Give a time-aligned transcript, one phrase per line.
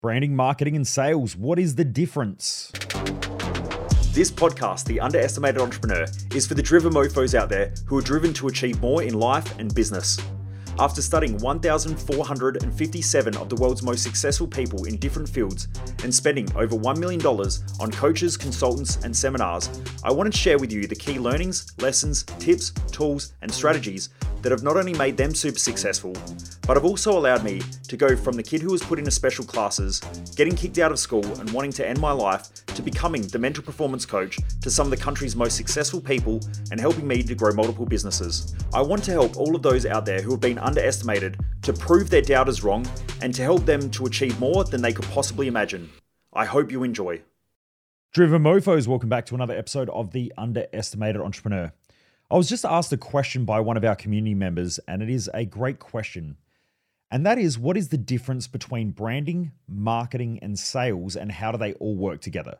[0.00, 1.34] Branding, marketing, and sales.
[1.34, 2.70] What is the difference?
[4.12, 8.32] This podcast, The Underestimated Entrepreneur, is for the driven mofos out there who are driven
[8.34, 10.16] to achieve more in life and business.
[10.78, 15.66] After studying 1,457 of the world's most successful people in different fields
[16.04, 19.68] and spending over $1 million on coaches, consultants, and seminars,
[20.04, 24.10] I wanted to share with you the key learnings, lessons, tips, tools, and strategies
[24.42, 26.12] that have not only made them super successful,
[26.66, 29.44] but have also allowed me to go from the kid who was put into special
[29.44, 30.00] classes,
[30.36, 33.62] getting kicked out of school, and wanting to end my life, to becoming the mental
[33.64, 37.52] performance coach to some of the country's most successful people and helping me to grow
[37.52, 38.54] multiple businesses.
[38.72, 42.10] I want to help all of those out there who have been underestimated to prove
[42.10, 42.86] their doubters wrong
[43.20, 45.88] and to help them to achieve more than they could possibly imagine.
[46.32, 47.22] I hope you enjoy.
[48.12, 51.72] Driven Mofos, welcome back to another episode of The Underestimated Entrepreneur.
[52.30, 55.30] I was just asked a question by one of our community members, and it is
[55.32, 56.36] a great question.
[57.10, 61.58] And that is what is the difference between branding, marketing, and sales, and how do
[61.58, 62.58] they all work together?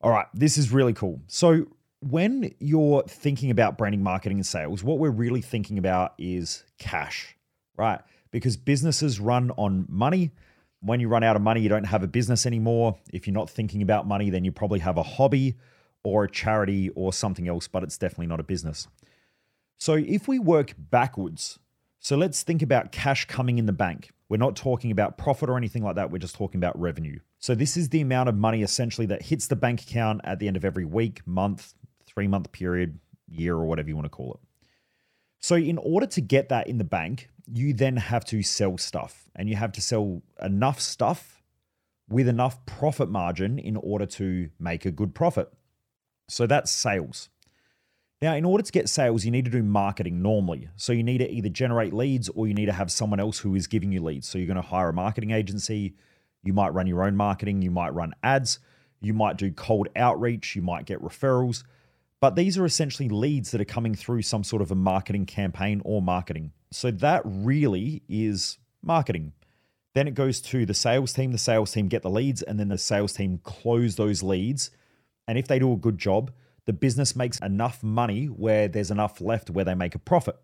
[0.00, 1.20] All right, this is really cool.
[1.26, 1.66] So,
[2.00, 7.34] when you're thinking about branding, marketing, and sales, what we're really thinking about is cash,
[7.76, 8.00] right?
[8.30, 10.30] Because businesses run on money.
[10.80, 12.96] When you run out of money, you don't have a business anymore.
[13.12, 15.56] If you're not thinking about money, then you probably have a hobby
[16.06, 18.86] or a charity or something else, but it's definitely not a business.
[19.76, 21.58] So if we work backwards,
[21.98, 24.12] so let's think about cash coming in the bank.
[24.28, 26.12] We're not talking about profit or anything like that.
[26.12, 27.18] We're just talking about revenue.
[27.40, 30.46] So this is the amount of money essentially that hits the bank account at the
[30.46, 31.74] end of every week, month,
[32.06, 34.40] three month period, year, or whatever you want to call it.
[35.40, 39.24] So in order to get that in the bank, you then have to sell stuff
[39.34, 41.42] and you have to sell enough stuff
[42.08, 45.52] with enough profit margin in order to make a good profit.
[46.28, 47.28] So that's sales.
[48.22, 50.68] Now, in order to get sales, you need to do marketing normally.
[50.76, 53.54] So you need to either generate leads or you need to have someone else who
[53.54, 54.26] is giving you leads.
[54.26, 55.94] So you're going to hire a marketing agency.
[56.42, 57.60] You might run your own marketing.
[57.60, 58.58] You might run ads.
[59.00, 60.56] You might do cold outreach.
[60.56, 61.62] You might get referrals.
[62.18, 65.82] But these are essentially leads that are coming through some sort of a marketing campaign
[65.84, 66.52] or marketing.
[66.70, 69.34] So that really is marketing.
[69.94, 71.32] Then it goes to the sales team.
[71.32, 74.70] The sales team get the leads, and then the sales team close those leads
[75.26, 76.30] and if they do a good job,
[76.66, 80.36] the business makes enough money where there's enough left where they make a profit.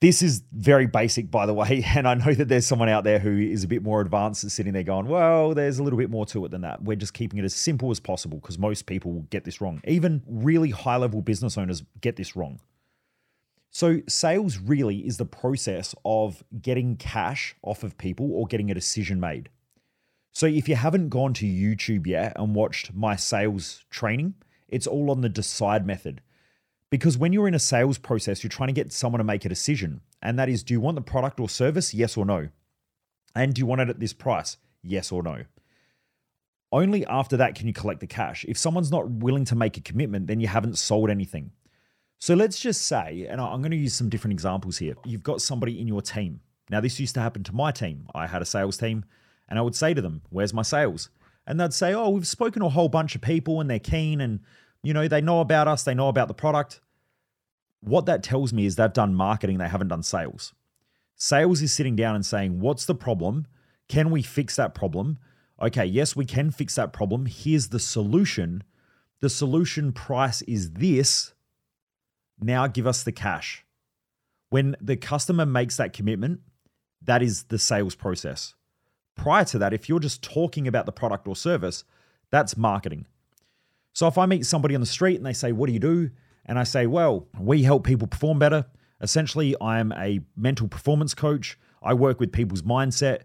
[0.00, 1.84] This is very basic, by the way.
[1.96, 4.52] And I know that there's someone out there who is a bit more advanced and
[4.52, 6.82] sitting there going, well, there's a little bit more to it than that.
[6.82, 9.80] We're just keeping it as simple as possible because most people get this wrong.
[9.86, 12.60] Even really high level business owners get this wrong.
[13.70, 18.74] So, sales really is the process of getting cash off of people or getting a
[18.74, 19.50] decision made.
[20.32, 24.34] So if you haven't gone to YouTube yet and watched my sales training,
[24.68, 26.20] it's all on the decide method.
[26.90, 29.48] Because when you're in a sales process, you're trying to get someone to make a
[29.48, 30.00] decision.
[30.22, 31.92] And that is do you want the product or service?
[31.92, 32.48] Yes or no?
[33.34, 34.56] And do you want it at this price?
[34.82, 35.44] Yes or no?
[36.70, 38.44] Only after that can you collect the cash.
[38.48, 41.50] If someone's not willing to make a commitment, then you haven't sold anything.
[42.18, 44.94] So let's just say, and I'm going to use some different examples here.
[45.04, 46.40] You've got somebody in your team.
[46.68, 48.06] Now, this used to happen to my team.
[48.14, 49.04] I had a sales team.
[49.48, 51.10] And I would say to them, Where's my sales?
[51.46, 54.20] And they'd say, Oh, we've spoken to a whole bunch of people and they're keen
[54.20, 54.40] and,
[54.82, 56.80] you know, they know about us, they know about the product.
[57.80, 60.52] What that tells me is they've done marketing, they haven't done sales.
[61.16, 63.46] Sales is sitting down and saying, What's the problem?
[63.88, 65.18] Can we fix that problem?
[65.60, 67.26] Okay, yes, we can fix that problem.
[67.26, 68.62] Here's the solution.
[69.20, 71.32] The solution price is this.
[72.40, 73.64] Now give us the cash.
[74.50, 76.40] When the customer makes that commitment,
[77.02, 78.54] that is the sales process.
[79.18, 81.84] Prior to that, if you're just talking about the product or service,
[82.30, 83.04] that's marketing.
[83.92, 86.10] So if I meet somebody on the street and they say, What do you do?
[86.46, 88.64] And I say, Well, we help people perform better.
[89.00, 91.58] Essentially, I'm a mental performance coach.
[91.82, 93.22] I work with people's mindset.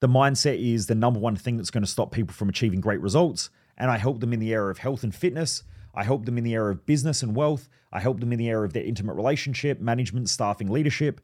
[0.00, 3.00] The mindset is the number one thing that's going to stop people from achieving great
[3.00, 3.50] results.
[3.76, 5.64] And I help them in the area of health and fitness.
[5.94, 7.68] I help them in the area of business and wealth.
[7.92, 11.20] I help them in the area of their intimate relationship, management, staffing, leadership.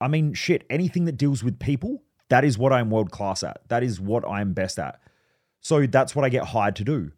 [0.00, 3.60] I mean, shit, anything that deals with people that is what I'm world class at.
[3.68, 5.00] That is what I'm best at.
[5.60, 7.12] So that's what I get hired to do.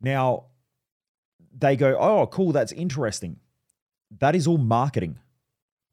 [0.00, 0.46] Now,
[1.56, 3.36] they go, oh, cool, that's interesting.
[4.18, 5.18] That is all marketing.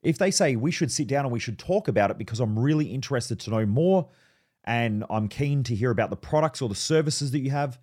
[0.02, 2.58] If they say we should sit down and we should talk about it because I'm
[2.58, 4.08] really interested to know more
[4.64, 7.80] and I'm keen to hear about the products or the services that you have,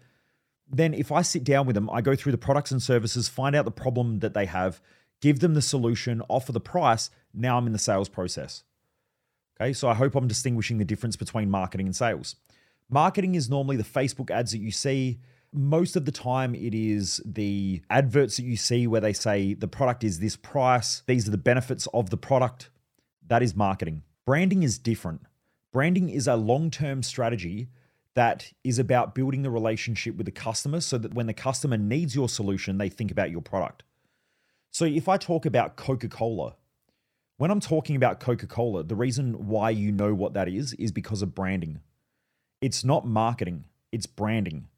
[0.69, 3.55] then if I sit down with them, I go through the products and services, find
[3.55, 4.81] out the problem that they have,
[5.21, 7.11] give them the solution, offer the price.
[7.33, 8.65] Now I'm in the sales process.
[9.59, 12.37] Okay, so I hope I'm distinguishing the difference between marketing and sales.
[12.91, 15.19] Marketing is normally the Facebook ads that you see.
[15.53, 19.67] Most of the time, it is the adverts that you see where they say the
[19.69, 22.69] product is this price, these are the benefits of the product.
[23.27, 24.03] That is marketing.
[24.27, 25.23] Branding is different.
[25.73, 27.69] Branding is a long term strategy
[28.15, 32.15] that is about building the relationship with the customer so that when the customer needs
[32.15, 33.83] your solution, they think about your product.
[34.71, 36.57] So if I talk about Coca Cola,
[37.39, 40.93] when I'm talking about Coca Cola, the reason why you know what that is is
[40.93, 41.81] because of branding.
[42.61, 44.69] It's not marketing, it's branding.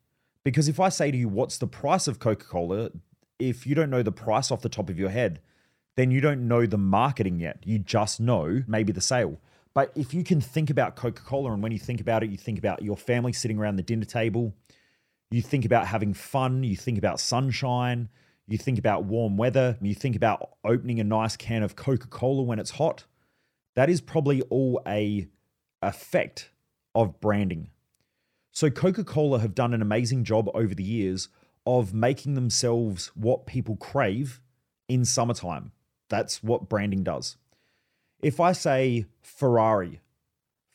[0.44, 2.90] Because if I say to you, what's the price of Coca Cola?
[3.38, 5.40] If you don't know the price off the top of your head,
[5.96, 7.58] then you don't know the marketing yet.
[7.64, 9.38] You just know maybe the sale.
[9.74, 12.36] But if you can think about Coca Cola, and when you think about it, you
[12.36, 14.54] think about your family sitting around the dinner table,
[15.30, 18.08] you think about having fun, you think about sunshine,
[18.48, 22.42] you think about warm weather, you think about opening a nice can of Coca Cola
[22.42, 23.04] when it's hot.
[23.76, 25.28] That is probably all a
[25.82, 26.50] effect
[26.94, 27.68] of branding.
[28.50, 31.28] So Coca Cola have done an amazing job over the years
[31.66, 34.40] of making themselves what people crave
[34.88, 35.72] in summertime.
[36.08, 37.36] That's what branding does.
[38.22, 40.00] If I say Ferrari,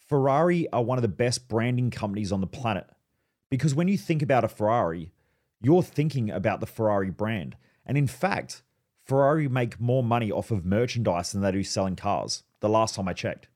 [0.08, 2.86] Ferrari are one of the best branding companies on the planet
[3.50, 5.12] because when you think about a Ferrari,
[5.64, 7.56] you're thinking about the Ferrari brand.
[7.86, 8.62] And in fact,
[9.04, 13.08] Ferrari make more money off of merchandise than they do selling cars, the last time
[13.08, 13.48] I checked.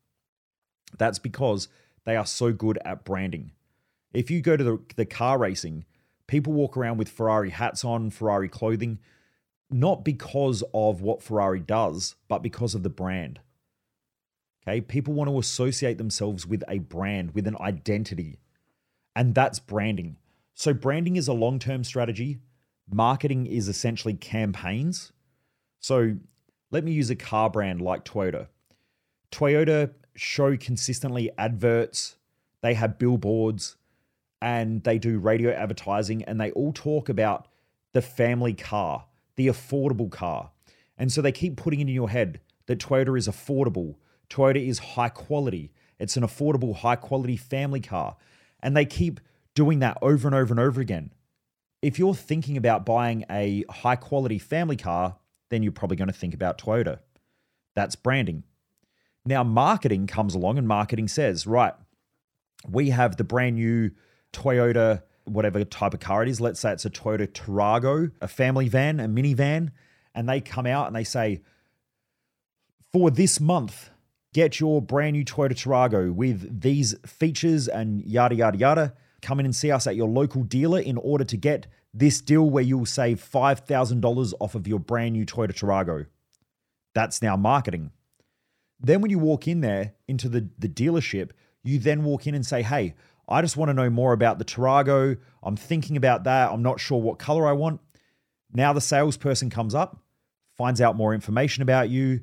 [0.98, 1.68] That's because
[2.06, 3.51] they are so good at branding.
[4.13, 5.86] If you go to the, the car racing,
[6.25, 9.00] people walk around with Ferrari hats on, Ferrari clothing,
[9.69, 13.39] not because of what Ferrari does, but because of the brand.
[14.63, 14.81] Okay.
[14.81, 18.39] People want to associate themselves with a brand, with an identity.
[19.15, 20.18] And that's branding.
[20.57, 22.39] So, branding is a long term strategy.
[22.92, 25.12] Marketing is essentially campaigns.
[25.80, 26.15] So,
[26.71, 28.48] let me use a car brand like Toyota.
[29.31, 32.15] Toyota show consistently adverts,
[32.63, 33.75] they have billboards,
[34.42, 37.48] and they do radio advertising, and they all talk about
[37.94, 39.06] the family car,
[39.36, 40.50] the affordable car.
[40.98, 44.80] And so they keep putting it in your head that Toyota is affordable, Toyota is
[44.80, 45.71] high quality.
[46.00, 48.18] It's an affordable, high quality family car.
[48.62, 49.19] And they keep
[49.57, 51.12] doing that over and over and over again.
[51.81, 55.18] If you're thinking about buying a high quality family car,
[55.50, 57.00] then you're probably going to think about Toyota.
[57.75, 58.44] That's branding.
[59.25, 61.74] Now, marketing comes along and marketing says, right,
[62.69, 63.89] we have the brand new
[64.31, 66.39] Toyota, whatever type of car it is.
[66.39, 69.71] Let's say it's a Toyota Tarago, a family van, a minivan.
[70.13, 71.42] And they come out and they say,
[72.94, 73.89] for this month,
[74.38, 78.94] Get your brand new Toyota Tarago with these features and yada, yada, yada.
[79.21, 82.49] Come in and see us at your local dealer in order to get this deal
[82.49, 86.05] where you'll save $5,000 off of your brand new Toyota Tarago.
[86.93, 87.91] That's now marketing.
[88.79, 91.31] Then when you walk in there into the, the dealership,
[91.63, 92.93] you then walk in and say, Hey,
[93.27, 95.17] I just want to know more about the Tarago.
[95.43, 96.51] I'm thinking about that.
[96.51, 97.81] I'm not sure what color I want.
[98.53, 100.01] Now the salesperson comes up,
[100.55, 102.21] finds out more information about you,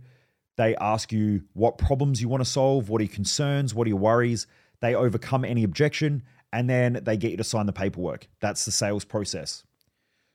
[0.56, 3.88] they ask you what problems you want to solve, what are your concerns, what are
[3.88, 4.47] your worries.
[4.81, 6.23] They overcome any objection,
[6.55, 8.29] and then they get you to sign the paperwork.
[8.39, 9.65] That's the sales process.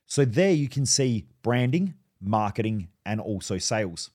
[0.06, 4.12] So there you can see branding, marketing, and also sales.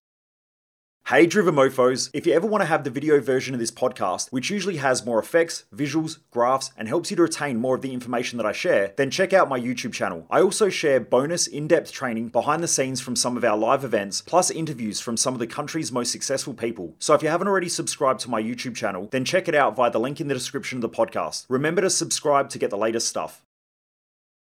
[1.08, 4.30] Hey Driven Mofos, if you ever want to have the video version of this podcast,
[4.30, 7.92] which usually has more effects, visuals, graphs, and helps you to retain more of the
[7.92, 10.26] information that I share, then check out my YouTube channel.
[10.30, 13.84] I also share bonus in depth training behind the scenes from some of our live
[13.84, 16.94] events, plus interviews from some of the country's most successful people.
[17.00, 19.90] So if you haven't already subscribed to my YouTube channel, then check it out via
[19.90, 21.44] the link in the description of the podcast.
[21.50, 23.42] Remember to subscribe to get the latest stuff.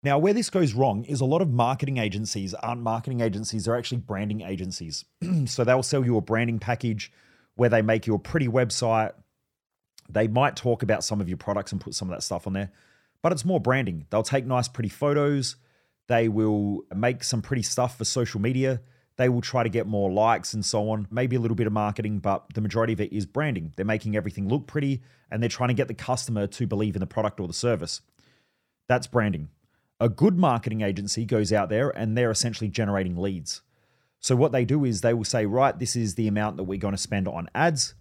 [0.02, 3.76] Now, where this goes wrong is a lot of marketing agencies aren't marketing agencies, they're
[3.76, 5.04] actually branding agencies.
[5.46, 7.12] so they'll sell you a branding package
[7.56, 9.12] where they make you a pretty website.
[10.08, 12.54] They might talk about some of your products and put some of that stuff on
[12.54, 12.72] there,
[13.22, 14.06] but it's more branding.
[14.08, 15.56] They'll take nice, pretty photos.
[16.08, 18.80] They will make some pretty stuff for social media.
[19.16, 21.06] They will try to get more likes and so on.
[21.10, 23.74] Maybe a little bit of marketing, but the majority of it is branding.
[23.76, 27.00] They're making everything look pretty and they're trying to get the customer to believe in
[27.00, 28.00] the product or the service.
[28.88, 29.50] That's branding.
[30.02, 33.60] A good marketing agency goes out there and they're essentially generating leads.
[34.18, 36.78] So, what they do is they will say, right, this is the amount that we're
[36.78, 37.94] going to spend on ads.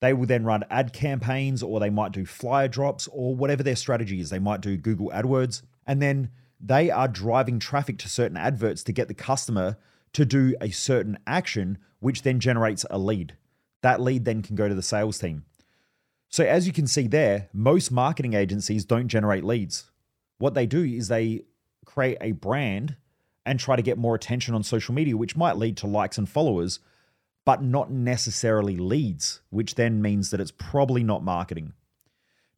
[0.00, 3.76] They will then run ad campaigns or they might do flyer drops or whatever their
[3.76, 4.30] strategy is.
[4.30, 5.62] They might do Google AdWords.
[5.86, 6.30] And then
[6.60, 9.76] they are driving traffic to certain adverts to get the customer
[10.12, 13.36] to do a certain action, which then generates a lead.
[13.82, 15.44] That lead then can go to the sales team.
[16.28, 19.91] So, as you can see there, most marketing agencies don't generate leads
[20.42, 21.44] what they do is they
[21.84, 22.96] create a brand
[23.46, 26.28] and try to get more attention on social media, which might lead to likes and
[26.28, 26.80] followers,
[27.44, 31.74] but not necessarily leads, which then means that it's probably not marketing.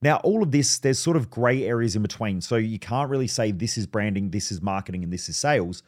[0.00, 2.40] Now, all of this, there's sort of gray areas in between.
[2.40, 5.82] So you can't really say this is branding, this is marketing, and this is sales,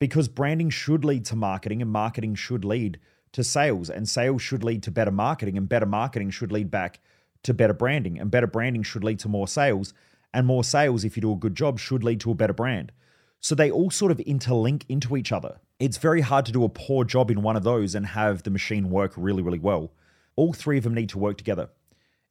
[0.00, 2.98] because branding should lead to marketing, and marketing should lead
[3.34, 6.98] to sales, and sales should lead to better marketing, and better marketing should lead back
[7.44, 9.94] to better branding, and better branding should lead to more sales,
[10.32, 12.92] and more sales, if you do a good job, should lead to a better brand.
[13.40, 15.60] So they all sort of interlink into each other.
[15.78, 18.50] It's very hard to do a poor job in one of those and have the
[18.50, 19.92] machine work really, really well.
[20.36, 21.70] All three of them need to work together.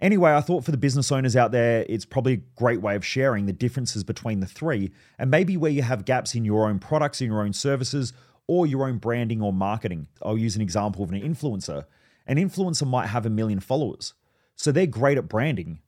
[0.01, 3.05] Anyway, I thought for the business owners out there, it's probably a great way of
[3.05, 6.79] sharing the differences between the three and maybe where you have gaps in your own
[6.79, 8.13] products, in your own services,
[8.47, 10.07] or your own branding or marketing.
[10.23, 11.85] I'll use an example of an influencer.
[12.25, 14.13] An influencer might have a million followers.
[14.55, 15.79] So they're great at branding,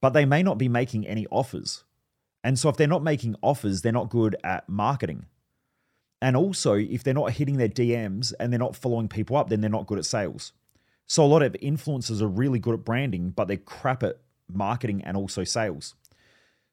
[0.00, 1.84] but they may not be making any offers.
[2.44, 5.26] And so if they're not making offers, they're not good at marketing.
[6.20, 9.60] And also, if they're not hitting their DMs and they're not following people up, then
[9.60, 10.52] they're not good at sales.
[11.06, 14.18] So a lot of influencers are really good at branding, but they're crap at
[14.52, 15.94] marketing and also sales.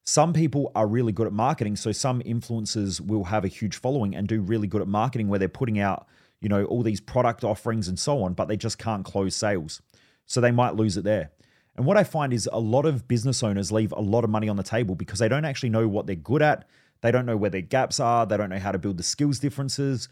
[0.03, 4.15] Some people are really good at marketing, so some influencers will have a huge following
[4.15, 6.07] and do really good at marketing where they're putting out,
[6.41, 9.81] you know, all these product offerings and so on, but they just can't close sales.
[10.27, 11.31] So they might lose it there.
[11.75, 14.47] And what I find is a lot of business owners leave a lot of money
[14.47, 16.67] on the table because they don't actually know what they're good at.
[17.01, 18.25] They don't know where their gaps are.
[18.25, 20.07] They don't know how to build the skills differences.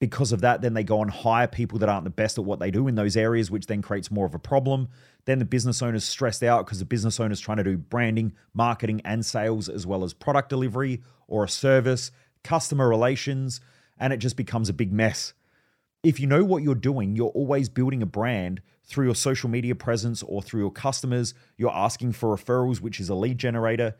[0.00, 2.58] Because of that, then they go and hire people that aren't the best at what
[2.58, 4.88] they do in those areas, which then creates more of a problem.
[5.26, 9.00] Then the business owner's stressed out because the business owner's trying to do branding, marketing,
[9.04, 12.10] and sales, as well as product delivery or a service,
[12.42, 13.60] customer relations,
[13.96, 15.34] and it just becomes a big mess.
[16.02, 19.74] If you know what you're doing, you're always building a brand through your social media
[19.74, 21.34] presence or through your customers.
[21.56, 23.96] You're asking for referrals, which is a lead generator.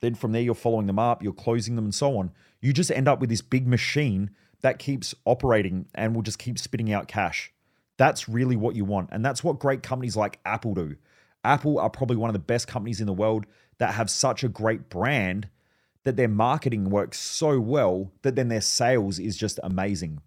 [0.00, 2.30] Then from there, you're following them up, you're closing them, and so on.
[2.60, 4.30] You just end up with this big machine
[4.60, 7.52] that keeps operating and will just keep spitting out cash.
[7.96, 9.10] That's really what you want.
[9.12, 10.96] And that's what great companies like Apple do.
[11.44, 13.46] Apple are probably one of the best companies in the world
[13.78, 15.48] that have such a great brand
[16.04, 20.20] that their marketing works so well that then their sales is just amazing.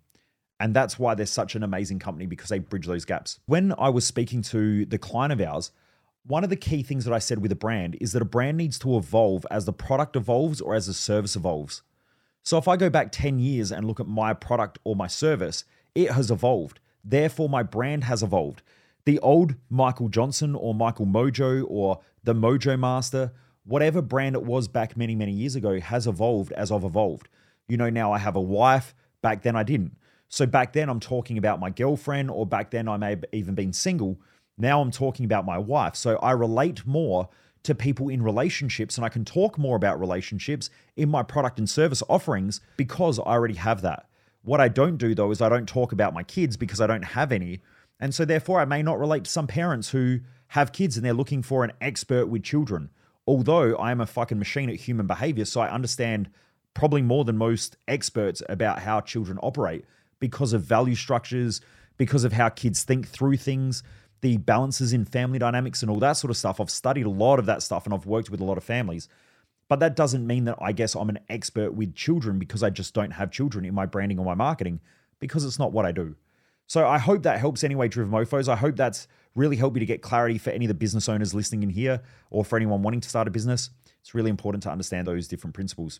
[0.61, 3.39] And that's why they're such an amazing company because they bridge those gaps.
[3.47, 5.71] When I was speaking to the client of ours,
[6.23, 8.57] one of the key things that I said with a brand is that a brand
[8.57, 11.81] needs to evolve as the product evolves or as the service evolves.
[12.43, 15.65] So if I go back 10 years and look at my product or my service,
[15.95, 16.79] it has evolved.
[17.03, 18.61] Therefore, my brand has evolved.
[19.05, 23.31] The old Michael Johnson or Michael Mojo or the Mojo Master,
[23.65, 27.29] whatever brand it was back many, many years ago, has evolved as I've evolved.
[27.67, 28.93] You know, now I have a wife.
[29.23, 29.95] Back then I didn't.
[30.31, 33.53] So back then I'm talking about my girlfriend, or back then I may have even
[33.53, 34.17] been single.
[34.57, 35.95] Now I'm talking about my wife.
[35.97, 37.27] So I relate more
[37.63, 41.69] to people in relationships and I can talk more about relationships in my product and
[41.69, 44.07] service offerings because I already have that.
[44.41, 47.03] What I don't do though is I don't talk about my kids because I don't
[47.03, 47.59] have any.
[47.99, 51.13] And so therefore I may not relate to some parents who have kids and they're
[51.13, 52.89] looking for an expert with children.
[53.27, 56.29] Although I am a fucking machine at human behavior, so I understand
[56.73, 59.83] probably more than most experts about how children operate
[60.21, 61.59] because of value structures,
[61.97, 63.83] because of how kids think through things
[64.21, 66.61] the balances in family dynamics and all that sort of stuff.
[66.61, 69.09] I've studied a lot of that stuff and I've worked with a lot of families.
[69.67, 72.93] But that doesn't mean that I guess I'm an expert with children because I just
[72.93, 74.79] don't have children in my branding or my marketing
[75.19, 76.15] because it's not what I do.
[76.67, 78.47] So I hope that helps anyway, Driven Mofos.
[78.47, 81.33] I hope that's really helped you to get clarity for any of the business owners
[81.33, 83.69] listening in here or for anyone wanting to start a business.
[84.01, 85.99] It's really important to understand those different principles.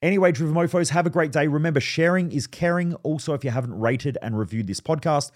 [0.00, 1.48] Anyway, Driven Mofos, have a great day.
[1.48, 2.94] Remember, sharing is caring.
[2.96, 5.32] Also, if you haven't rated and reviewed this podcast,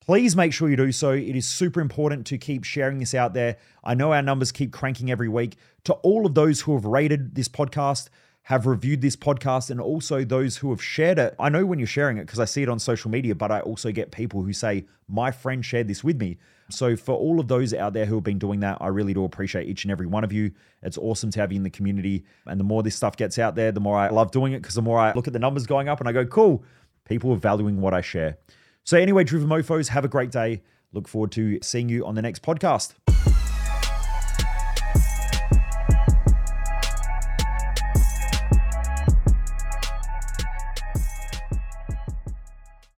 [0.00, 1.10] please make sure you do so.
[1.10, 3.58] It is super important to keep sharing this out there.
[3.84, 5.56] I know our numbers keep cranking every week.
[5.84, 8.08] To all of those who have rated this podcast,
[8.44, 11.34] have reviewed this podcast, and also those who have shared it.
[11.38, 13.60] I know when you're sharing it because I see it on social media, but I
[13.60, 16.38] also get people who say, My friend shared this with me.
[16.70, 19.24] So, for all of those out there who have been doing that, I really do
[19.24, 20.52] appreciate each and every one of you.
[20.82, 22.24] It's awesome to have you in the community.
[22.46, 24.74] And the more this stuff gets out there, the more I love doing it because
[24.74, 26.62] the more I look at the numbers going up and I go, Cool,
[27.06, 28.36] people are valuing what I share.
[28.84, 30.62] So, anyway, Driven Mofos, have a great day.
[30.92, 32.94] Look forward to seeing you on the next podcast.